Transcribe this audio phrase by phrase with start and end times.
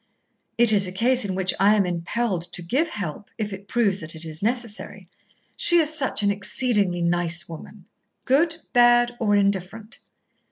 [0.57, 3.99] "It is a case in which I am impelled to give help, if it proves
[3.99, 5.07] that it is necessary.
[5.55, 7.85] She is such an exceedingly nice woman."
[8.25, 9.99] "Good, bad, or indifferent?"